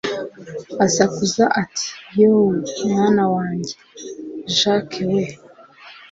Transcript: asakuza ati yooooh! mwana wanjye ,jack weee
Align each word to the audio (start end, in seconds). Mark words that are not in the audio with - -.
asakuza 0.85 1.43
ati 1.61 1.87
yooooh! 2.19 2.59
mwana 2.89 3.23
wanjye 3.35 3.73
,jack 4.57 4.87
weee 5.09 5.35